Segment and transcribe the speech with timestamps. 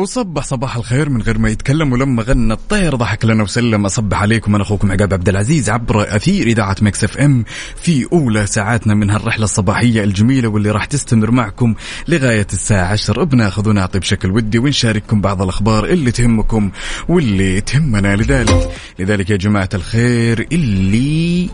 [0.00, 3.84] وصبح صباح الخير من غير ما يتكلم ولما غنى الطير ضحك لنا وسلم.
[3.86, 7.44] أصبح عليكم أنا أخوكم عقاب عبد العزيز عبر أثير إذاعة Mix FM
[7.76, 11.74] في أولى ساعاتنا من هالرحلة الصباحية الجميلة واللي راح تستمر معكم
[12.08, 16.70] لغاية الساعة 10 بناخذ ونعطي بشكل ودي ونشارككم بعض الأخبار اللي تهمكم
[17.08, 18.16] واللي تهمنا.
[18.16, 21.48] لذلك لذلك يا جماعة الخير اللي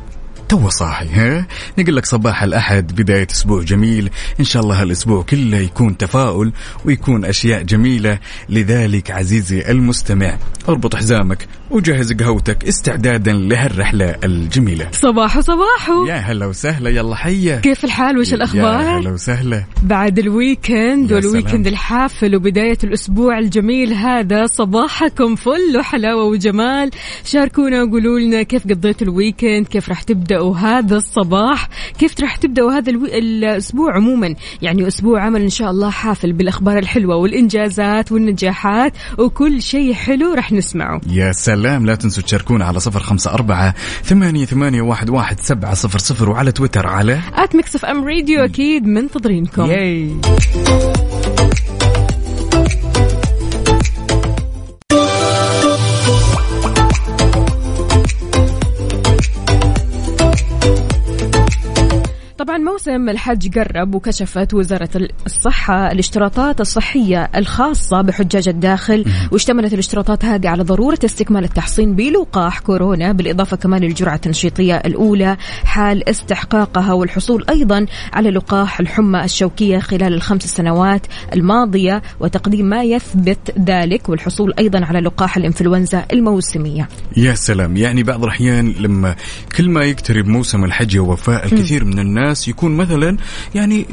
[0.49, 1.47] تو صاحي ها؟
[1.79, 4.11] نقول لك صباح الأحد بداية أسبوع جميل.
[4.41, 6.53] إن شاء الله هالأسبوع كله يكون تفاؤل
[6.85, 8.19] ويكون أشياء جميلة.
[8.49, 10.39] لذلك عزيزي المستمع
[10.69, 14.89] أربط حزامك وجهز قهوتك استعدادا لهالرحلة الجميلة.
[14.93, 15.91] صباح صباح.
[16.09, 17.57] يا هلا وسهلا يلا حيا.
[17.57, 19.65] كيف الحال؟ وش يا الأخبار؟ هلا وسهلا.
[19.83, 21.67] بعد ال weekend يا وال weekend سلام.
[21.67, 26.91] الحافل وبداية الأسبوع الجميل هذا صباحكم فل وحلاوة وجمال.
[27.25, 30.03] شاركونا وقولوا لنا كيف قضيتوا ال weekend كيف راح
[30.37, 33.19] تبدأوا هذا الصباح؟ كيف راح تبدأوا هذا ال wee...
[33.19, 39.95] الأسبوع عموما؟ يعني أسبوع عمل إن شاء الله حافل بالأخبار الحلوة والإنجازات والنجاحات وكل شيء
[39.95, 41.01] حلو راح نسمعه.
[41.11, 45.99] يا سلام لا تنسوا تشاركونا على صفر خمسة أربعة ثمانية, ثمانية واحد, واحد سبعة صفر
[45.99, 49.65] صفر وعلى تويتر على at Mix FM Radio أكيد منتظرينكم.
[49.65, 50.17] ياي
[62.47, 64.89] طبعا موسم الحج قرب وكشفت وزارة
[65.27, 73.13] الصحة الاشتراطات الصحية الخاصة بحجاج الداخل واشتملت الاشتراطات هذه على ضرورة استكمال التحصين بلقاح كورونا
[73.13, 80.43] بالإضافة كمان للجرعة التنشيطية الأولى حال استحقاقها والحصول أيضا على لقاح الحمى الشوكية خلال الخمس
[80.43, 86.89] سنوات الماضية وتقديم ما يثبت ذلك والحصول أيضا على لقاح الإنفلونزا الموسمية.
[87.17, 87.77] يا سلام.
[87.77, 89.17] يعني بعض الأحيان لما
[89.57, 93.17] كل ما يقترب موسم الحج يا وفاء الكثير من الناس يكون مثلا
[93.55, 93.87] يعني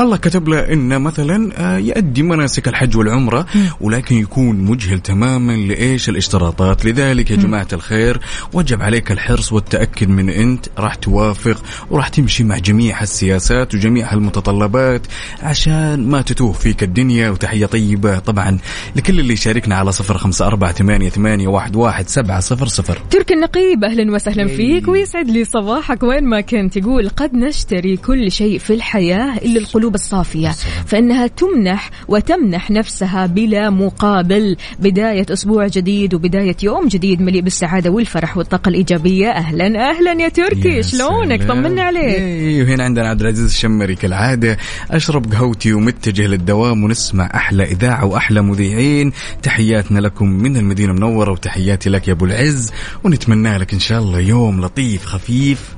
[0.00, 3.46] الله كتب له إنه مثلا آه، يؤدي مناسك الحج والعمرة
[3.80, 6.84] ولكن يكون مجهل تماما لإيش؟ الاشتراطات.
[6.84, 8.20] لذلك يا جماعة الخير
[8.52, 15.06] وجب عليك الحرص والتأكد من أنت راح توافق وراح تمشي مع جميع السياسات وجميع المتطلبات
[15.42, 17.30] عشان ما تتوه فيك الدنيا.
[17.30, 18.58] وتحية طيبة طبعا
[18.96, 22.98] لكل اللي يشاركنا على صفر خمسة أربعة ثمانية, ثمانية واحد, واحد سبعة صفر صفر.
[23.10, 26.76] ترك النقيب أهلا وسهلا فيك ويسعد لي صباحك وين ما كنت.
[26.76, 30.48] يقول قد نشتري كل شيء في الحياة إلا القلوب الصافية.
[30.86, 34.56] فإنها تمنح وتمنح نفسها بلا مقابل.
[34.78, 39.28] بداية أسبوع جديد وبداية يوم جديد مليء بالسعادة والفرح والطاقة الإيجابية.
[39.28, 41.42] أهلا أهلا يا تركي شلونك.
[41.42, 42.04] طمنا عليك.
[42.04, 44.56] إيه، وهنا عندنا عبد العزيز الشمري كالعادة.
[44.90, 49.12] أشرب قهوتي ومتجه للدوام ونسمع أحلى إذاعة وأحلى مذيعين.
[49.42, 52.72] تحياتنا لكم من المدينة المنورة وتحياتي لك يا أبو العز.
[53.04, 55.77] ونتمنى لك إن شاء الله يوم لطيف خفيف.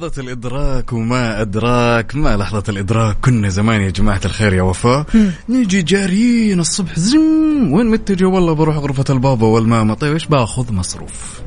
[0.00, 5.06] لحظة الإدراك وما أدراك ما لحظة الإدراك؟ كنا زمان يا جماعة الخير يا وفاء.
[5.48, 9.94] نجي جاريين الصبح زم وين متجه والله بروح غرفة البابا والماما.
[9.94, 11.40] طيب إيش باخذ؟ مصروف.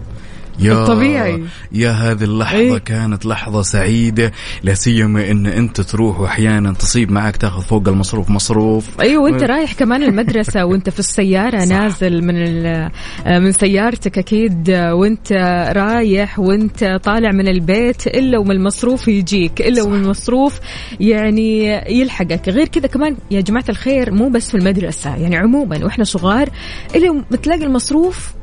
[0.59, 1.43] يا الطبيعي.
[1.71, 4.31] يا هذه اللحظة إيه؟ كانت لحظة سعيدة
[4.63, 9.73] لا سيما إن أنت تروح وأحيانا تصيب معك تأخذ فوق المصروف مصروف أيوه وأنت رايح
[9.73, 11.65] كمان المدرسة وأنت في السيارة صح.
[11.65, 12.91] نازل من ال-
[13.25, 15.31] من سيارتك أكيد وأنت
[15.75, 20.59] رايح وأنت طالع من البيت إلا ومن المصروف يجيك إلا ومن المصروف
[20.99, 21.65] يعني
[21.99, 26.49] يلحقك غير كذا كمان يا جماعة الخير مو بس في المدرسة يعني عموما وإحنا صغار
[26.95, 28.33] إلا بتلاقي المصروف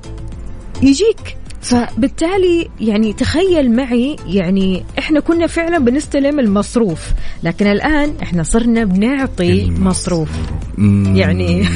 [0.83, 7.01] يجيك فبالتالي يعني تخيل معي يعني إحنا كنا فعلا بنستلم المصروف
[7.43, 10.29] لكن الآن إحنا صرنا بنعطي مصروف.
[11.15, 11.69] يعني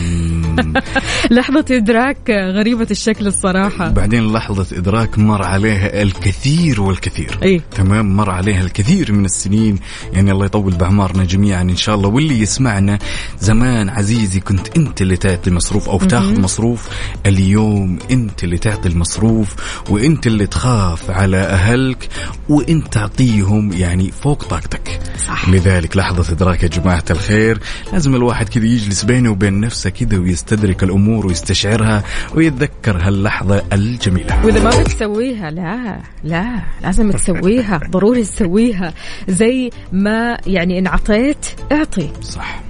[1.31, 3.89] لحظة إدراك غريبة الشكل الصراحة.
[3.89, 7.39] بعدين لحظة إدراك مر عليها الكثير والكثير.
[7.43, 7.61] إيه.
[7.77, 9.79] تمام؟ مر عليها الكثير من السنين.
[10.13, 12.09] يعني الله يطول بأعمارنا جميعا إن شاء الله.
[12.09, 12.99] واللي يسمعنا
[13.41, 16.89] زمان عزيزي كنت أنت اللي تعطي مصروف أو تاخذ مصروف.
[17.27, 19.55] اليوم أنت اللي تعطي المصروف.
[19.91, 22.09] وأنت اللي تخاف على أهلك
[22.49, 25.01] وأنت تعطيهم يعني فوق طاقتك.
[25.27, 25.49] صح.
[25.49, 27.59] لذلك لحظة إدراك يا جماعة الخير
[27.93, 32.03] لازم الواحد كذا يجلس بينه وبين نفسه كذا ويستدرك الأمور ويستشعرها
[32.35, 34.45] ويتذكر هاللحظة الجميلة.
[34.47, 38.95] وإذا ما بتسويها لا لا لازم تسويها ضروري تسويها.
[39.29, 42.11] زي ما يعني إن عطيت اعطي.
[42.23, 42.61] صح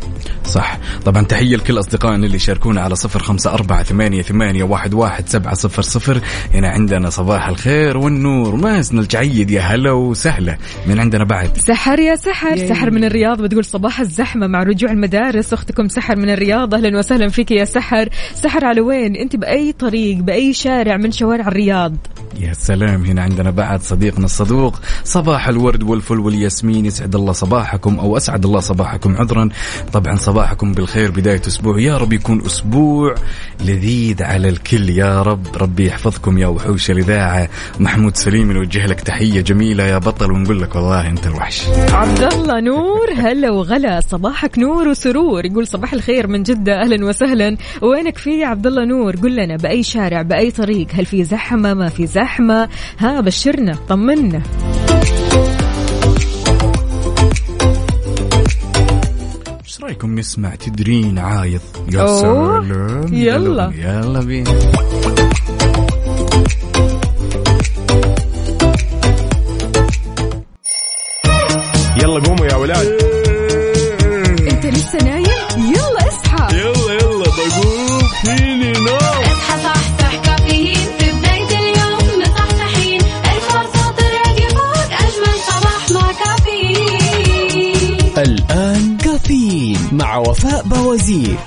[0.45, 0.79] صح.
[1.05, 5.55] طبعا تحية لكل أصدقائنا اللي يشاركونا على صفر خمسة أربعة ثمانية, ثمانية واحد, واحد سبعة
[5.55, 6.21] صفر صفر.
[6.55, 8.57] هنا عندنا صباح الخير والنور.
[8.57, 10.57] مازن الجعيد يا هلا وسهلا.
[10.87, 12.57] من عندنا بعد؟ سحر يا سحر.
[12.57, 15.53] سحر من الرياض بتقول صباح الزحمة مع رجوع المدارس.
[15.53, 16.75] أختكم سحر من الرياض.
[16.75, 18.09] أهلا وسهلا فيك يا سحر.
[18.35, 21.97] سحر على وين؟ أنت بأي طريق بأي شارع من شوارع الرياض.
[22.41, 23.05] يا سلام.
[23.05, 26.87] هنا عندنا بعد صديقنا الصدوق صباح الورد والفل والياسمين.
[26.87, 29.49] يسعد الله صباحكم أو أسعد الله صباحكم عذرا.
[29.93, 31.81] طبعا صباحكم بالخير بداية أسبوع.
[31.81, 33.15] يا رب يكون أسبوع
[33.61, 34.91] لذيذ على الكل.
[34.91, 37.49] يا رب ربي يحفظكم يا وحوش الاذاعه
[37.81, 39.85] محمود سليم نوجه لك تحية جميلة.
[39.85, 41.69] يا بطل ونقول لك والله أنت الوحش.
[41.93, 44.01] عبد الله نور هلا وغلا.
[44.01, 45.45] صباحك نور وسرور.
[45.45, 46.83] يقول صباح الخير من جدة.
[46.83, 47.57] أهلا وسهلا.
[47.83, 51.89] وينك في عبد الله نور؟ قل لنا بأي شارع بأي طريق؟ هل في زحمة؟ ما
[51.89, 52.69] في زحمة
[52.99, 54.43] ها بشرنا طمنا.
[59.65, 61.61] إيش رأيكم نسمع تدرين عايض؟
[61.93, 63.09] يا سلام.
[63.13, 63.73] يلا.
[63.77, 64.51] يلا بينا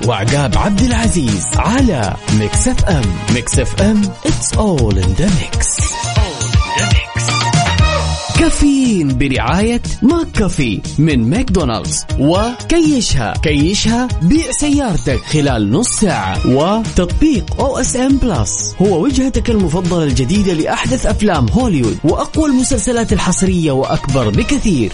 [0.07, 5.68] وعقاب عبد العزيز على Mix FM Mix FM it's all in the mix.
[8.39, 12.06] كافيين برعاية McCafé من ماكدونالدز.
[12.19, 16.48] وكيشها كيشها بيع سيارتك خلال نص ساعة.
[16.48, 24.92] وتطبيق OSN Plus هو وجهتك المفضلة الجديدة لأحدث أفلام هوليوود وأقوى المسلسلات الحصرية وأكبر بكثير.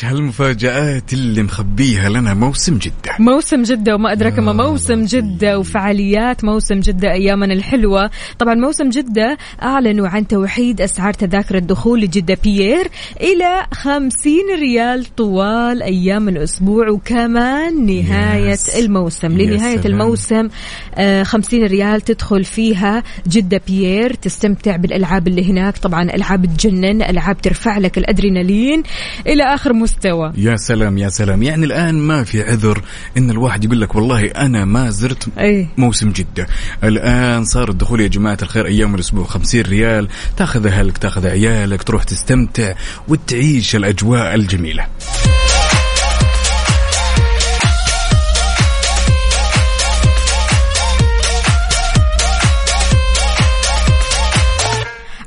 [0.00, 6.44] إيش هالمفاجآت اللي مخبيها لنا موسم جدة؟ موسم جدة وما أدراك ما موسم جدة وفعاليات
[6.44, 8.10] موسم جدة أيامنا الحلوة.
[8.38, 12.88] طبعا موسم جدة أعلنوا عن توحيد أسعار تذاكر الدخول لجدة بيير
[13.20, 14.10] إلى 50
[14.58, 18.68] ريال طوال أيام الأسبوع وكمان نهاية يس.
[18.68, 19.28] الموسم.
[19.28, 19.80] لنهاية.
[19.84, 20.48] الموسم
[20.94, 25.78] آه، 50 ريال تدخل فيها جدة بيير تستمتع بالألعاب اللي هناك.
[25.78, 28.82] طبعا ألعاب تجنن ألعاب ترفع لك الأدرينالين
[29.26, 31.42] إلى آخر مستوى يا سلام يا سلام.
[31.42, 32.82] يعني الآن ما في عذر
[33.16, 35.68] إن الواحد يقول لك والله أنا ما زرت أي.
[35.76, 36.46] موسم جدة.
[36.84, 40.08] الآن صار الدخول يا جماعة الخير أيام الأسبوع 50 ريال.
[40.36, 42.74] تاخذ أهلك تاخذ عيالك تروح تستمتع
[43.08, 44.86] وتعيش الأجواء الجميلة.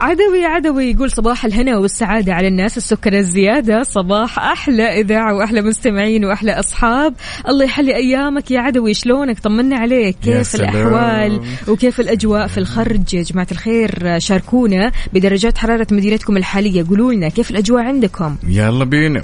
[0.04, 6.26] عدوي عدوي يقول صباح الهنا والسعادة على الناس السكر الزيادة صباح أحلى إذاعة وأحلى مستمعين
[6.26, 7.14] وأحلى أصحاب.
[7.50, 10.18] الله يحلي أيامك يا عدوي شلونك؟ طمنا عليك.
[10.24, 10.56] كيف.
[10.56, 16.86] الأحوال وكيف الأجواء في الخرج يا جماعة الخير؟ شاركونا بدرجات حرارة مدينتكم الحالية.
[16.90, 19.24] قولوا لنا كيف الأجواء عندكم؟ يلا بينا.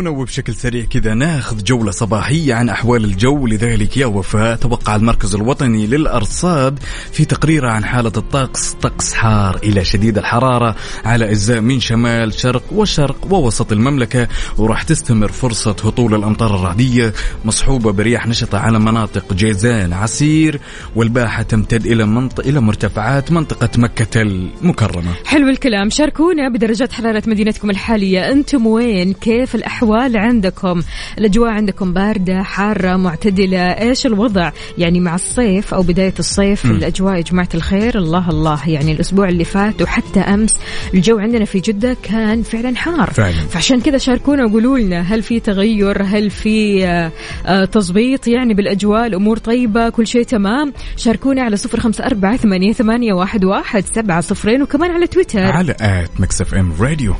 [0.00, 1.14] خلونا وبشكل سريع كذا.
[1.14, 3.46] ناخذ جولة صباحية عن أحوال الجو.
[3.46, 6.78] لذلك يا وفاء توقع المركز الوطني للأرصاد
[7.12, 12.62] في تقريره عن حالة الطقس طقس حار إلى شديد الحرارة على أجزاء من شمال شرق
[12.72, 14.28] وشرق ووسط المملكة
[14.58, 17.12] وراح تستمر فرصة هطول الأمطار الرعدية
[17.44, 20.60] مصحوبة برياح نشطة على مناطق جيزان عسير
[20.96, 25.12] والباحة تمتد إلى منطقة إلى مرتفعات منطقة مكة المكرمة.
[25.24, 25.90] حلو الكلام.
[25.90, 28.32] شاركونا بدرجات حرارة مدينتكم الحالية.
[28.32, 30.82] أنتم وين؟ كيف الأحوال؟ الأحوال عندكم
[31.18, 33.58] الأجواء عندكم باردة حارة معتدلة.
[33.58, 36.72] إيش الوضع؟ يعني مع الصيف أو بداية الصيف مم.
[36.72, 38.68] الأجواء يا جماعة الخير؟ الله الله.
[38.68, 40.54] يعني الأسبوع اللي فات وحتى أمس
[40.94, 43.10] الجو عندنا في جدة كان فعلا حار.
[43.10, 43.32] فعلا.
[43.32, 47.12] فعشان كذا شاركونا وقولوا لنا هل في تغير هل في آه،
[47.46, 50.72] آه، تظبيط يعني بالأجواء الأمور طيبة كل شيء تمام.
[50.96, 55.52] شاركونا على صفر خمسة أربعة ثمانية, ثمانية واحد, واحد سبعة صفرين وكمان على تويتر.
[55.52, 57.14] على at Mix FM Radio.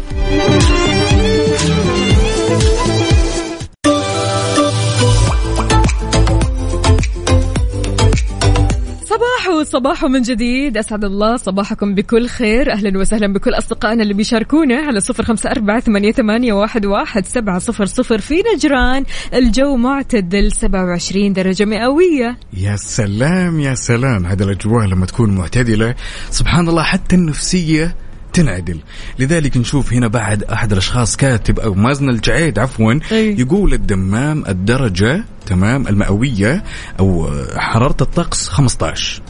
[9.20, 10.76] صباح صباح من جديد.
[10.76, 12.72] أسعد الله صباحكم بكل خير.
[12.72, 17.58] أهلا وسهلا بكل أصدقائنا اللي بيشاركونا على صفر خمسة أربعة ثمانية, ثمانية واحد, واحد سبعة
[17.58, 19.04] صفر صفر في نجران.
[19.34, 22.38] الجو معتدل سبعة وعشرين درجة مئوية.
[22.56, 24.26] يا سلام يا سلام.
[24.26, 25.94] هذا الأجواء لما تكون معتدلة.
[26.30, 27.96] سبحان الله حتى النفسية
[28.32, 28.78] تنعدل
[29.18, 33.40] لذلك نشوف هنا بعد أحد الأشخاص كاتب أو مازن الجعيد عفوا أي.
[33.40, 36.64] يقول الدمام الدرجة تمام المئوية
[37.00, 39.22] أو حرارة الطقس 15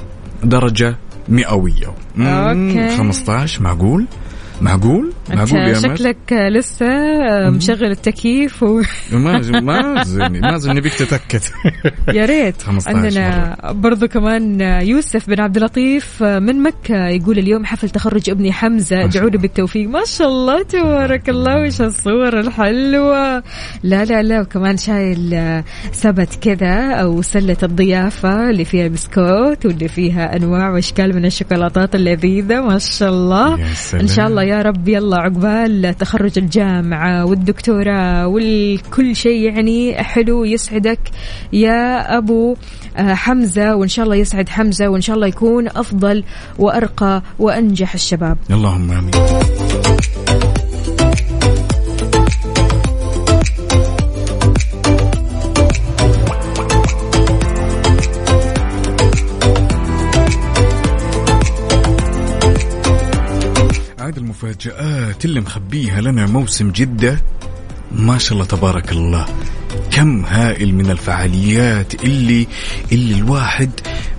[0.45, 0.97] درجة
[1.28, 2.97] مئوية مم، أوكي.
[2.97, 4.07] 15 معقول
[4.61, 6.87] معقول؟ معقول يا شكلك لسه
[7.50, 8.83] مشغل التكييف و...
[9.12, 11.40] مازن مازن مازن نبيك تتأكد.
[12.19, 12.62] يا ريت.
[12.71, 18.52] 15 عندنا برضو كمان يوسف بن عبد اللطيف من مكة يقول اليوم حفل تخرج ابني
[18.52, 19.88] حمزة ادعوا له بالتوفيق.
[19.88, 23.43] ما شاء الله تبارك الله وش الصور الحلوة.
[23.83, 29.88] لا لا لا وكمان شايل آه، سبت كذا أو سلة الضيافة اللي فيها بسكوت واللي
[29.88, 32.61] فيها أنواع وأشكال من الشوكولاتات اللذيذة.
[32.61, 33.61] ما شاء الله.
[33.61, 34.02] يا سلام.
[34.02, 40.99] إن شاء الله يا رب يلا عقبال تخرج الجامعة والدكتوراه والكل شيء يعني حلو يسعدك
[41.52, 42.57] يا أبو
[42.97, 46.25] آه، حمزة وإن شاء الله يسعد حمزة وإن شاء الله يكون أفضل
[46.59, 48.38] وأرقى وأنجح الشباب.
[48.50, 50.50] اللهم آمين.
[64.54, 67.19] المفاجآت اللي مخبيها لنا موسم جدة.
[67.92, 69.26] ما شاء الله تبارك الله.
[69.90, 72.47] كم هائل من الفعاليات اللي
[72.92, 73.71] اللي الواحد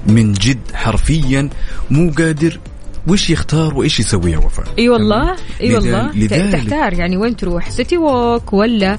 [0.07, 1.49] من جد حرفيا
[1.91, 2.59] مو قادر
[3.07, 4.65] وش يختار وإيش يسوي يا وفاء.
[4.79, 6.11] إي والله إي والله.
[6.11, 8.97] لذلك- تحتار يعني وين تروح؟ City Walk ولا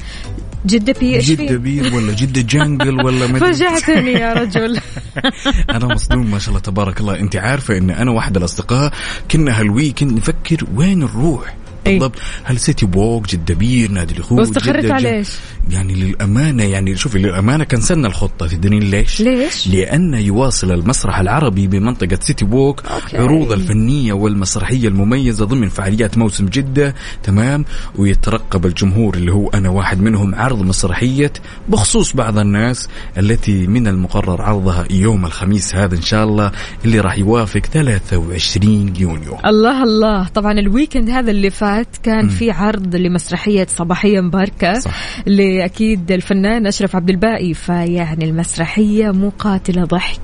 [0.66, 3.38] جدة Pi إيش جدة Pier ولا جدة Jungle ولا ما.
[3.38, 4.80] فجعتني يا رجل.
[5.70, 7.20] أنا مصدوم ما شاء الله تبارك الله.
[7.20, 8.92] أنت عارفة إن أنا واحد الأصدقاء
[9.30, 11.98] كنا هال weekend نفكر وين نروح؟ إيه.
[11.98, 15.28] بالضبط هل City Walk جدة Pier نادي الخوف واستقرت على إيش؟
[15.70, 22.18] يعني للأمانة يعني شوفي للأمانة كنسلنا الخطة تدرين ليش؟ ليش؟ لأن يواصل المسرح العربي بمنطقة
[22.20, 23.18] City Walk okay.
[23.18, 27.64] عروض الفنية والمسرحية المميزة ضمن فعاليات موسم جدة تمام
[27.96, 31.32] ويترقب الجمهور اللي هو أنا واحد منهم عرض مسرحية
[31.68, 36.52] بخصوص بعض الناس التي من المقرر عرضها يوم الخميس هذا إن شاء الله
[36.84, 41.71] اللي راح يوافق 23 يونيو الله الله طبعا ال weekend هذا اللي فات
[42.02, 44.90] كان في عرض لمسرحية صباحية مباركة صح.
[45.26, 47.54] لأكيد الفنان أشرف عبد الباقي.
[47.54, 50.20] فيعني المسرحية مو قاتلة ضحك.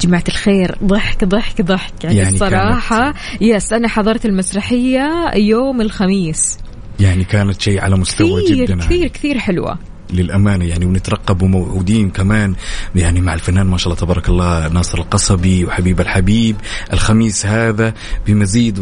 [0.00, 2.04] جماعة الخير ضحك ضحك ضحك.
[2.04, 6.58] يعني, يعني الصراحة yes أنا حضرت المسرحية يوم الخميس.
[7.00, 9.08] يعني كانت شيء على مستوى كثير جدا كثير عالي.
[9.08, 9.78] كثير حلوة.
[10.12, 12.54] للأمانة يعني ونترقب وموعودين كمان
[12.94, 16.56] يعني مع الفنان ما شاء الله تبارك الله ناصر القصبي وحبيب الحبيب
[16.92, 17.94] الخميس هذا
[18.26, 18.78] بمزيد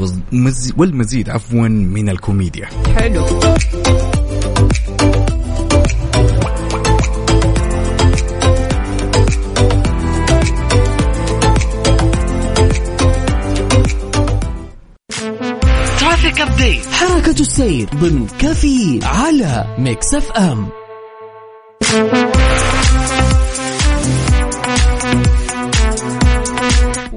[0.77, 2.69] والمزيد عفوا من الكوميديا.
[2.97, 3.27] حلو.
[16.01, 20.69] traffic update حركة السير ضمن كفي على Mix FM.
[21.91, 22.38] Thank you.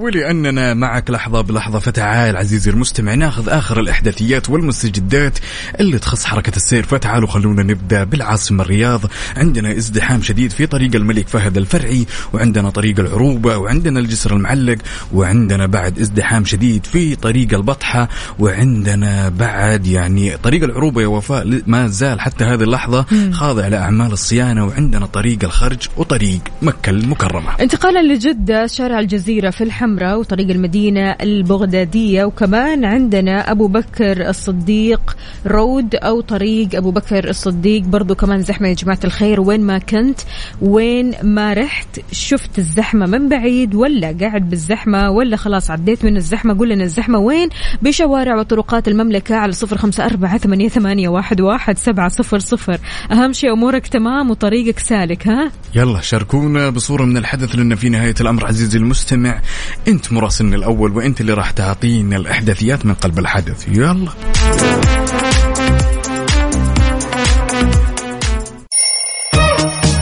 [0.02, 1.80] ولأننا معك لحظة بلحظة.
[1.80, 5.40] فتعال عزيزي المستمع ناخذ آخر الإحداثيات والمستجدات
[5.80, 6.84] اللي تخص حركة السير.
[6.84, 9.02] فتعالوا خلونا نبدأ بالعاصمة الرياض.
[9.38, 14.78] عندنا ازدحام شديد في طريق الملك فهد الفرعي وعندنا طريق العروبة وعندنا الجسر المعلق
[15.14, 21.88] وعندنا بعد ازدحام شديد في طريق البطحة وعندنا بعد يعني طريق العروبة يا وفاء ما
[21.88, 27.50] زال حتى هذه اللحظة خاضع لأعمال الصيانة وعندنا طريق الخرج وطريق مكة المكرمة.
[27.62, 29.91] انتقالا لجدة شارع الجزيرة في الحمام.
[29.92, 35.18] الحمراء وطريق المدينة البغدادية وكمان عندنا أبو بكر الصديق
[35.48, 37.84] رود أو طريق أبو بكر الصديق.
[37.84, 40.20] برضو كمان زحمة يا جماعة الخير وين ما كنت
[40.62, 46.58] وين ما رحت شفت الزحمة من بعيد ولا قاعد بالزحمة ولا خلاص عديت من الزحمة
[46.58, 47.50] قول لنا الزحمة وين؟
[47.82, 52.80] بشوارع وطرقات المملكة على صفر خمسة أربعة ثمانية, ثمانية واحد, واحد سبعة صفر صفر.
[53.12, 58.16] أهم شيء أمورك تمام وطريقك سالك ها؟ يلا شاركونا بصورة من الحدث لأن في نهاية
[58.22, 59.42] الأمر عزيزي المستمع.
[59.88, 63.68] أنت مراسلنا الأول وأنت اللي راح تعطينا الإحداثيات من قلب الحدث.
[63.68, 64.12] يلا.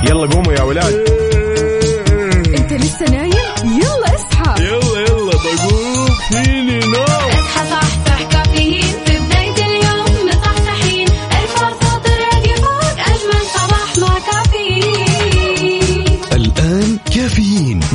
[0.03, 1.18] يلا قوموا يا ولاد.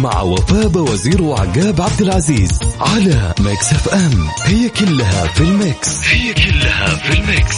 [0.04, 4.28] مع وفاء بوزير وعقاب عبد العزيز على Mix FM.
[4.44, 6.08] هي كلها في ال mix.
[6.08, 7.56] هي كلها في ال mix.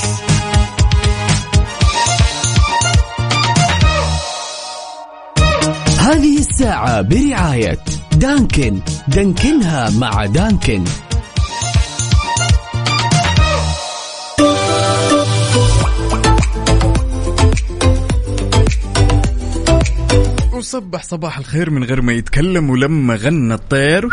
[5.98, 7.78] هذه الساعة برعاية
[8.12, 8.80] Dunkin.
[9.08, 10.84] Dunkin ها مع Dunkin.
[20.56, 24.08] وصبح صباح الخير من غير ما يتكلم ولما غنى الطير.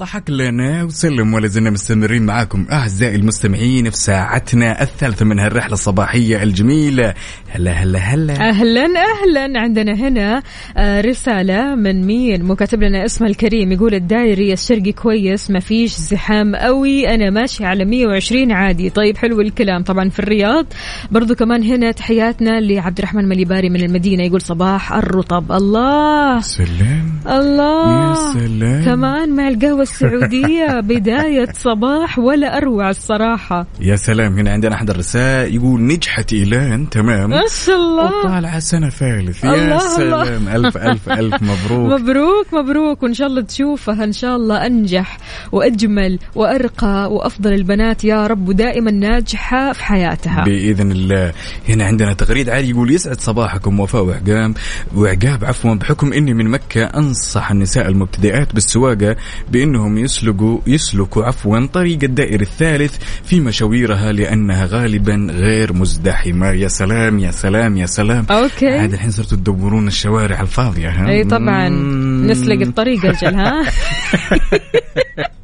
[0.00, 6.42] ضحك لنا وسلم ولا زلنا مستمرين معاكم أعزائي المستمعين في ساعتنا الثالثة من هالرحلة الصباحية
[6.42, 7.14] الجميلة.
[7.48, 8.48] هلا هلا هلا.
[8.48, 9.60] أهلا أهلا.
[9.60, 10.42] عندنا هنا
[10.76, 15.92] آه، رسالة من مين؟ مو كاتب لنا اسمه الكريم يقول الدايري الشرقي كويس ما فيش
[15.96, 18.90] زحام قوي أنا ماشي على 120 عادي.
[18.90, 20.66] طيب حلو الكلام طبعا في الرياض.
[21.10, 25.52] برضو كمان هنا تحياتنا لعبد الرحمن مليباري من المدينة يقول صباح الرطب.
[25.52, 26.40] الله!
[26.40, 28.10] سلام الله!
[28.10, 28.84] يا سلام.
[28.84, 33.66] كمان مع القهوة السعودية بداية صباح ولا أروع الصراحة.
[33.80, 37.30] يا سلام هنا عندنا أحد الرسائل يقول نجحت إيلان تمام.
[37.30, 38.18] ما شاء الله.
[38.18, 39.44] وطالعه سنة ثالث.
[39.44, 40.48] يا الله سلام.
[40.48, 41.90] ألف ألف ألف مبروك.
[42.00, 43.02] مبروك مبروك.
[43.02, 45.18] وإن شاء الله تشوفها إن شاء الله أنجح
[45.52, 50.44] وأجمل وأرقى وأفضل البنات يا رب ودائما ناجحة في حياتها.
[50.44, 51.32] بإذن الله.
[51.68, 54.56] هنا عندنا تغريد عادي يقول يسعد صباحكم وفاء وعقاب
[54.96, 59.16] وعقاب عفوا بحكم إني من مكة أنصح النساء المبتدئات بالسواقة
[59.78, 66.50] بانهم يسلكوا يسلكوا عفوا طريق الدائري الثالث في مشاويرها لأنها غالبا غير مزدحمة.
[66.50, 68.26] يا سلام يا سلام يا سلام.
[68.30, 68.78] أوكي.
[68.78, 71.68] عاد الحين صرتوا تدورون الشوارع الفاضية ها؟ إي طبعا.
[72.26, 73.62] نسلق الطريق أجل ها؟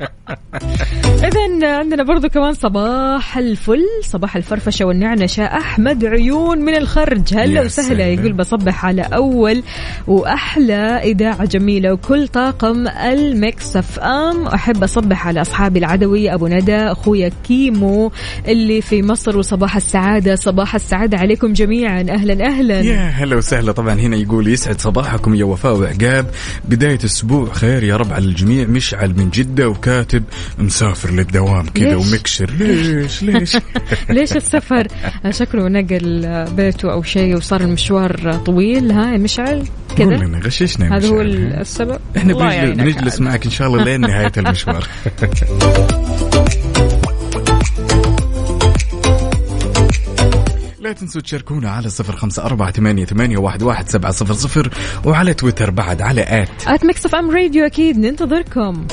[1.68, 7.34] عندنا برضو كمان صباح الفل صباح الفرفشة والنعنشه أحمد عيون من الخرج.
[7.34, 8.06] هلا وسهلا.
[8.06, 9.62] يقول بصبح على أول
[10.06, 16.76] وأحلى إذاعة جميلة وكل طاقم المكس اف أم أحب أصبح على أصحابي العدوي أبو ندى
[16.76, 18.12] أخويا كيمو
[18.48, 20.34] اللي في مصر وصباح السعادة.
[20.34, 22.06] صباح السعادة عليكم جميعا.
[22.10, 22.80] أهلا أهلا.
[22.80, 23.72] يا هلا وسهلا.
[23.72, 26.26] طبعا هنا يقول يسعد صباحكم يا وفاء وعقاب.
[26.64, 28.66] بداية أسبوع خير يا رب على الجميع.
[28.66, 30.24] مشعل من جدة وكاتب
[30.58, 31.53] مسافر للدوام.
[31.62, 33.56] كذا ليش؟ ومكشر ليش؟ ليش؟
[34.10, 34.86] ليش السفر؟
[35.30, 39.64] شكله نقل بيته أو شيء وصار المشوار طويل ها يا مشعل؟
[39.98, 41.20] قول كذا لنا غششنا هذا هو.
[41.20, 42.34] السبب؟ إحنا
[42.74, 43.20] بنجلس.
[43.20, 44.86] معك إن شاء الله لين نهاية المشوار.
[50.80, 54.70] لا تنسوا تشاركونا على صفر خمسة أربعة ثمانية, ثمانية واحد, واحد سبعة صفر صفر
[55.04, 56.66] وعلى تويتر بعد على آت.
[56.66, 58.86] at Mix FM Radio أكيد ننتظركم.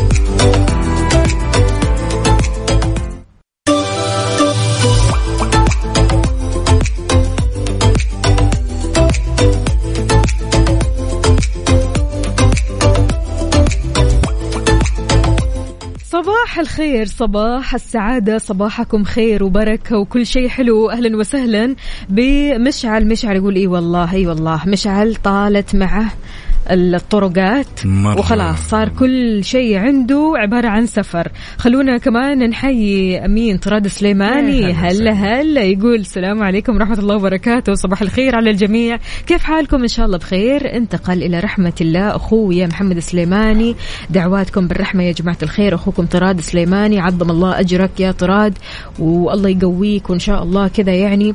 [16.52, 21.76] صباح الخير صباح السعادة صباحكم خير وبركة وكل شيء حلو أهلا وسهلا
[22.10, 26.12] بمشعل مشعل يقول إي والله إي والله مشعل طالت معه.
[26.70, 27.86] الطرقات.
[27.86, 28.20] مرة.
[28.20, 31.32] وخلاص صار كل شيء عنده عبارة عن سفر.
[31.58, 34.74] خلونا كمان نحيي أمين طراد سليماني.
[34.74, 37.74] هلا هلا يقول السلام عليكم ورحمة الله وبركاته.
[37.74, 38.98] صباح الخير على الجميع.
[39.28, 40.78] كيف حالكم؟ إن شاء الله بخير.
[40.78, 42.16] انتقل إلى رحمة الله.
[42.16, 43.76] أخويا محمد سليماني.
[44.10, 45.76] دعواتكم بالرحمة يا جماعة الخير.
[45.76, 47.00] أخوكم طراد سليماني.
[47.00, 48.58] عظم الله أجرك يا طراد.
[49.00, 51.34] والله يقويك وإن شاء الله كذا يعني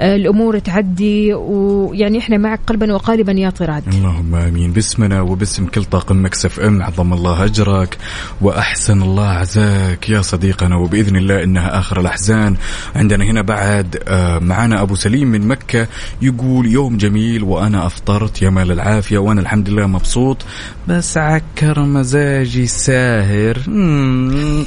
[0.00, 1.34] آه، الأمور تعدي.
[1.34, 3.82] ويعني إحنا معك قلبا وقالبا يا طراد.
[3.88, 4.67] اللهم آمين.
[4.68, 6.82] امين باسمنا وباسم كل طاقم مكسف ام.
[6.82, 7.98] عظم الله أجرك
[8.40, 10.08] وأحسن الله عزاك.
[10.08, 12.56] يا صديقنا وبإذن الله إنها آخر الأحزان.
[12.96, 15.88] عندنا هنا بعد آه، معنا أبو سليم من مكة
[16.22, 18.42] يقول يوم جميل وأنا أفطرت.
[18.42, 19.18] يا مال العافية.
[19.18, 20.44] وأنا الحمد لله مبسوط.
[20.88, 23.58] بس عكر مزاجي ساهر.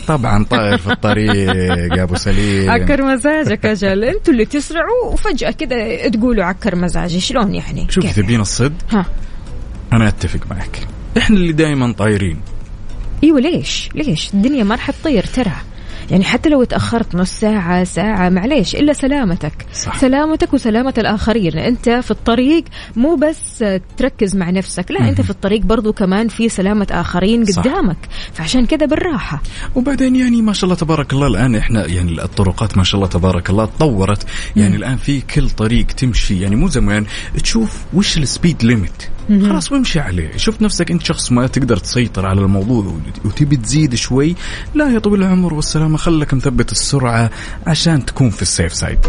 [0.08, 1.56] طبعا طاير في الطريق
[1.98, 2.72] يا أبو سليم.
[2.72, 7.20] عكر مزاجك أجل أنتوا اللي تسرعوا وفجأة كذا تقولوا عكر مزاجي.
[7.20, 9.06] شلون يعني؟ شوف؟ تبين الصدق؟ ها.
[9.94, 10.88] أنا أتفق معك.
[11.18, 12.40] إحنا اللي دائما طايرين.
[13.24, 15.52] إيوه ليش؟ ليش؟ الدنيا ما راح تطير ترى.
[16.12, 19.66] يعني حتى لو تأخرت نص ساعة ساعة معليش إلا سلامتك.
[19.74, 19.98] صح.
[19.98, 21.58] سلامتك وسلامة الآخرين.
[21.58, 22.64] أنت في الطريق
[22.96, 23.64] مو بس
[23.98, 27.62] تركز مع نفسك لا أنت في الطريق برضو كمان في سلامة آخرين صح.
[27.62, 27.98] قدامك.
[28.34, 29.42] فعشان كذا بالراحة.
[29.76, 33.50] وبعدين يعني ما شاء الله تبارك الله الآن إحنا يعني الطرقات ما شاء الله تبارك
[33.50, 34.26] الله تطورت.
[34.56, 36.42] يعني الآن في كل طريق تمشي.
[36.42, 37.06] يعني مو زمان
[37.44, 40.38] تشوف وش ال speed limit خلاص وامشي عليه.
[40.38, 44.36] شوف نفسك انت شخص ما تقدر تسيطر على الموضوع وتبي تزيد شوي.
[44.76, 45.98] لا يا طويل العمر والسلامة.
[45.98, 47.30] خلك مثبت السرعة
[47.68, 49.00] عشان تكون في ال safe side.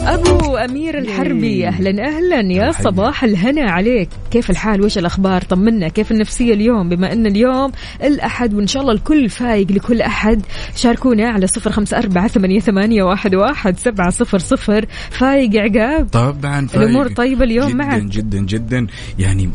[0.00, 2.40] أبو أمير الحربي أهلا أهلا.
[2.40, 2.72] يا.
[2.72, 4.08] صباح الهنا عليك.
[4.30, 5.88] كيف الحال؟ وش الأخبار؟ طمنا.
[5.88, 10.42] كيف النفسية اليوم؟ بما أن اليوم الأحد وإن شاء الله الكل فايق لكل أحد
[10.76, 14.86] شاركونا على صفر خمسة أربعة ثمانية, ثمانية واحد, واحد سبعة صفر صفر.
[15.10, 16.82] فايق عقاب؟ طبعا فايق.
[16.82, 18.02] الأمور طيبة اليوم جدا معك.
[18.02, 18.86] جدا جدا.
[19.18, 19.50] يعني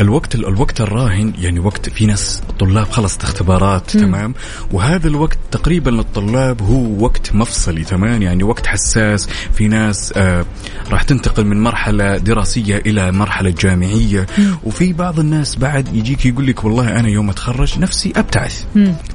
[0.00, 4.34] الوقت الوقت الراهن يعني وقت في ناس طلاب خلصت اختبارات تمام؟
[4.72, 10.44] وهذا الوقت تقريبا للطلاب هو وقت مفصلي تمام؟ يعني وقت حساس في ناس آه
[10.90, 14.26] راح تنتقل من مرحلة دراسية إلى مرحلة جامعية.
[14.64, 18.64] وفي بعض الناس بعد يجيك يقول لك والله أنا يوم أتخرج نفسي أبتعث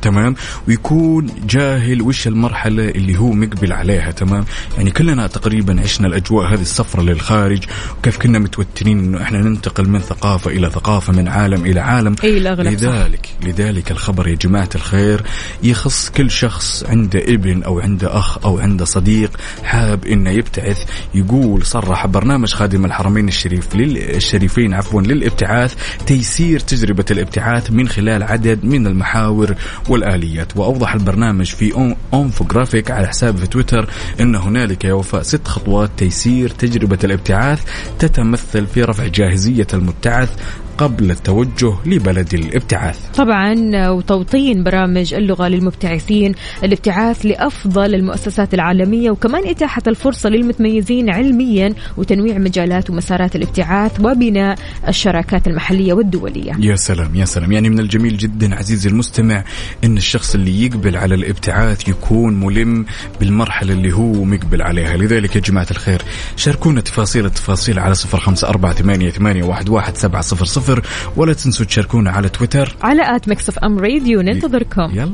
[0.02, 0.36] تمام؟
[0.68, 4.46] ويكون جاهل وش المرحلة اللي هو مقبل عليها تمام؟
[4.78, 7.64] يعني كلنا تقريبا عشنا الأجواء هذه السفره للخارج
[8.00, 12.38] وكيف كنا متوترين إنه إحنا ننتقل من ثقافة إلى ثقافة من عالم إلى عالم إي
[12.38, 12.84] الأغلب صح.
[12.88, 15.22] لذلك لذلك الخبر يا جماعة الخير
[15.64, 19.32] يخص كل شخص عنده ابن أو عنده أخ أو عنده صديق
[19.64, 20.84] حاب إنه يبتعث
[21.16, 25.74] يقول صرح برنامج خادم الحرمين الشريف للشريفين عفوا للابتعاث
[26.06, 29.56] تيسير تجربة الابتعاث من خلال عدد من المحاور
[29.90, 35.48] والآليات وأوضح البرنامج في أون- اونفوجرافيك على حسابه في تويتر إن هنالك يا وفاء ست
[35.48, 37.62] خطوات تيسير تجربة الابتعاث
[38.00, 39.08] تتمثل في رفع
[39.58, 40.30] جاهزيه المبتعث
[40.78, 43.00] قبل التوجه لبلد الابتعاث.
[43.16, 43.56] طبعا
[43.90, 52.90] وتوطين برامج اللغة للمبتعثين الابتعاث لأفضل المؤسسات العالمية وكمان إتاحة الفرصة للمتميزين علميا وتنويع مجالات
[52.90, 56.52] ومسارات الابتعاث وبناء الشراكات المحلية والدولية.
[56.60, 57.52] يا سلام يا سلام.
[57.52, 59.44] يعني من الجميل جدا عزيزي المستمع
[59.84, 62.86] إن الشخص اللي يقبل على الابتعاث يكون ملم
[63.20, 64.98] بالمرحلة اللي هو مقبل عليها.
[64.98, 66.02] لذلك يا جماعة الخير
[66.36, 70.67] شاركونا تفاصيل التفاصيل على صفر أربعة ثمانية, ثمانية واحد, واحد سبعة صفر صفر.
[71.16, 72.76] ولا تنسوا تشاركونا على تويتر.
[72.82, 74.90] على آت مكسف أم راديو ننتظركم.
[74.94, 75.12] يلا.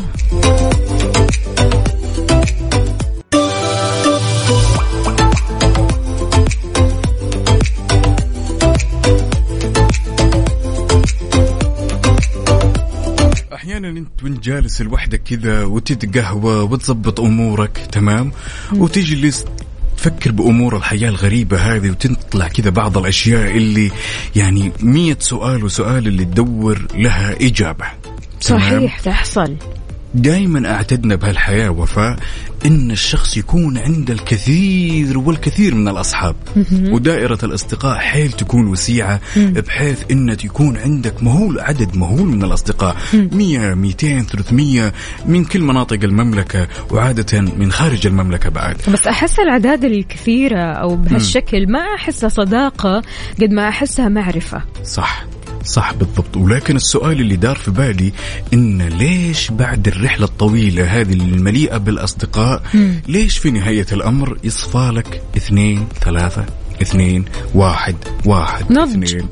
[13.54, 18.32] أحيانا أنت وأنت جالس لوحدك كذا وتتقهوى وتظبط أمورك تمام؟
[18.74, 19.46] وتجلس
[20.04, 23.92] تفكر بأمور الحياة الغريبة هذه وتطلع كذا بعض الأشياء اللي
[24.36, 27.32] يعني مية سؤال وسؤال اللي تدور لها
[28.42, 29.56] تمام؟ صحيح تحصل
[30.14, 32.20] دائما أعتدنا بهالحياة وفاء
[32.66, 36.36] إن الشخص يكون عنده الكثير والكثير من الأصحاب.
[36.72, 42.96] ودائرة الأصدقاء حيل تكون وسيعة بحيث ان يكون عندك مهول عدد مهول من الأصدقاء.
[43.14, 44.94] 100 200 300
[45.26, 48.78] من كل مناطق المملكة وعادة من خارج المملكة بعد.
[48.94, 53.02] بس أحس الأعداد الكثيرة أو بهالشكل ما أحسها صداقة
[53.42, 54.62] قد ما أحسها معرفة.
[54.84, 55.26] صح.
[55.66, 58.14] صح بالضبط ولكن السؤال اللي دار في بالي
[58.54, 62.62] إن ليش بعد الرحلة الطويلة هذه المليئه بالأصدقاء
[63.08, 66.46] ليش في نهاية الأمر يصفى لك اثنين ثلاثة
[66.82, 67.96] اثنين واحد
[68.26, 69.04] واحد نضج.
[69.04, 69.28] اثنين.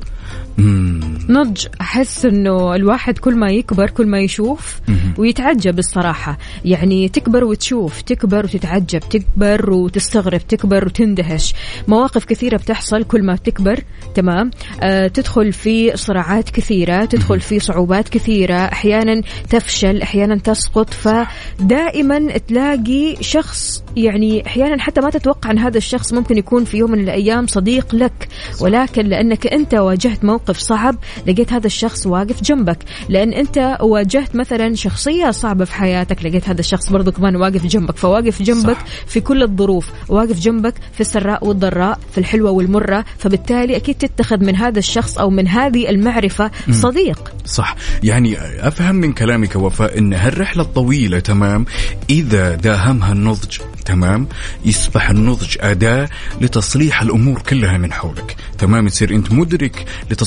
[1.29, 4.79] نضج أحس أنه الواحد كل ما يكبر كل ما يشوف
[5.17, 6.37] ويتعجب الصراحة.
[6.65, 11.53] يعني تكبر وتشوف تكبر وتتعجب تكبر وتستغرب تكبر وتندهش.
[11.87, 13.83] مواقف كثيرة بتحصل كل ما تكبر
[14.15, 20.93] تمام؟ آه تدخل في صراعات كثيرة تدخل في صعوبات كثيرة أحيانا تفشل أحيانا تسقط.
[20.93, 26.91] فدائما تلاقي شخص يعني أحيانا حتى ما تتوقع أن هذا الشخص ممكن يكون في يوم
[26.91, 28.27] من الأيام صديق لك.
[28.61, 30.95] ولكن لأنك أنت واجهت موقف موقف صعب
[31.27, 32.77] لقيت هذا الشخص واقف جنبك.
[33.09, 37.97] لأن أنت واجهت مثلا شخصية صعبة في حياتك لقيت هذا الشخص برضو كمان واقف جنبك.
[37.97, 38.85] فواقف جنبك صح.
[39.07, 43.05] في كل الظروف واقف جنبك في السراء والضراء في الحلوة والمرة.
[43.17, 47.33] فبالتالي أكيد تتخذ من هذا الشخص أو من هذه المعرفة صديق.
[47.45, 47.75] صح.
[48.03, 48.37] يعني
[48.67, 51.65] أفهم من كلامك وفاء إن هالرحلة الطويلة تمام
[52.09, 54.27] إذا داهمها النضج تمام
[54.65, 56.09] يصبح النضج أداة
[56.41, 59.85] لتصليح الأمور كلها من حولك تمام تصير أنت مدرك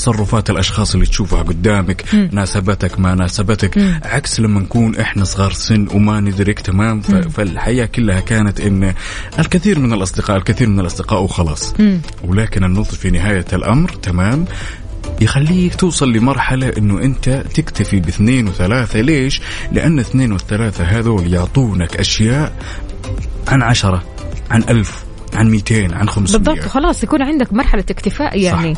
[0.08, 3.78] لتصرفات الأشخاص اللي تشوفها قدامك ناسبتك ما ناسبتك.
[4.02, 8.94] عكس لما نكون إحنا صغار سن وما ندرك تمام؟ ف- فالحياة كلها كانت إن
[9.38, 11.74] الكثير من الأصدقاء الكثير من الأصدقاء وخلاص.
[12.24, 14.44] ولكن النضج في نهاية الأمر تمام؟
[15.20, 19.00] يخليك توصل لمرحلة إنه أنت تكتفي باثنين وثلاثة.
[19.00, 19.40] ليش؟
[19.72, 22.52] لأن اثنين والثلاثة هذول يعطونك أشياء
[23.48, 24.02] عن عشرة
[24.50, 25.03] عن ألف.
[25.36, 28.74] عن 200 عن 500 بالضبط خلاص يكون عندك مرحلة اكتفاء يعني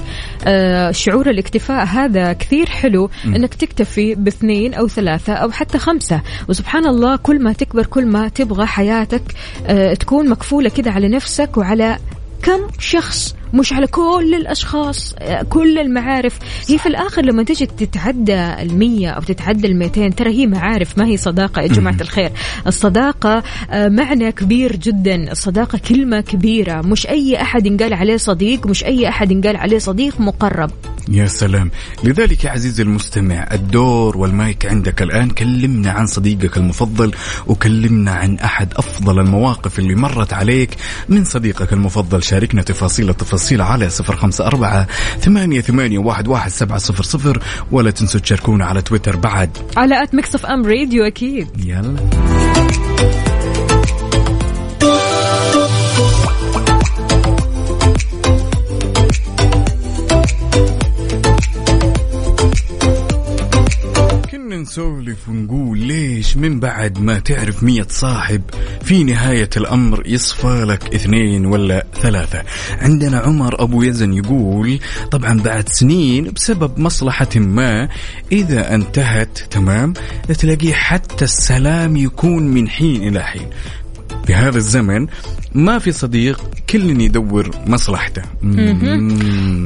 [0.46, 6.20] آه شعور الاكتفاء هذا كثير حلو إنك تكتفي باثنين أو ثلاثة أو حتى خمسة.
[6.48, 9.22] وسبحان الله كل ما تكبر كل ما تبغى حياتك
[9.66, 11.98] آه تكون مكفولة كده على نفسك وعلى
[12.42, 15.14] كم شخص مش على كل الأشخاص
[15.48, 16.38] كل المعارف.
[16.68, 21.16] هي في الآخر لما تجي تتعدى المية أو تتعدى الميتين ترى هي معارف ما هي
[21.16, 22.32] صداقة يا جماعة الخير.
[22.66, 25.32] الصداقة آه، معنى كبير جدا.
[25.32, 26.80] الصداقة كلمة كبيرة.
[26.82, 30.70] مش أي أحد ينقال عليه صديق مش أي أحد ينقال عليه صديق مقرب.
[31.08, 31.70] يا سلام.
[32.04, 35.30] لذلك يا عزيزي المستمع الدور والمايك عندك الآن.
[35.30, 37.12] كلمنا عن صديقك المفضل
[37.46, 40.70] وكلمنا عن أحد أفضل المواقف اللي مرت عليك.
[41.08, 44.86] من صديقك المفضل شاركنا تفاصيل التفاصيل على صفر خمسة أربعة
[45.20, 49.50] ثمانية, ثمانية واحد, واحد سبعة صفر صفر ولا تنسوا تشاركونا على تويتر بعد.
[49.76, 51.48] على أت ميكس أم راديو أكيد.
[51.66, 52.55] يلا.
[64.46, 68.42] كنا نسولف ونقول ليش من بعد ما تعرف مية صاحب
[68.82, 72.42] في نهاية الأمر يصفى لك اثنين ولا ثلاثة.
[72.70, 74.78] عندنا عمر أبو يزن يقول
[75.10, 77.88] طبعا بعد سنين بسبب مصلحة ما
[78.32, 79.92] إذا انتهت تمام
[80.38, 83.50] تلاقيه حتى السلام يكون من حين إلى حين.
[84.26, 85.06] في هذا الزمن
[85.54, 88.22] ما في صديق كل يدور مصلحته.